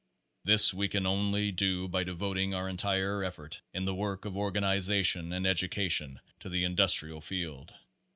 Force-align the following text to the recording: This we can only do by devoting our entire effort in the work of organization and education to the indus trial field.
This 0.43 0.73
we 0.73 0.87
can 0.89 1.05
only 1.05 1.51
do 1.51 1.87
by 1.87 2.03
devoting 2.03 2.55
our 2.55 2.67
entire 2.67 3.23
effort 3.23 3.61
in 3.71 3.85
the 3.85 3.93
work 3.93 4.25
of 4.25 4.35
organization 4.35 5.31
and 5.31 5.45
education 5.45 6.19
to 6.39 6.49
the 6.49 6.63
indus 6.65 6.93
trial 6.93 7.21
field. 7.21 7.75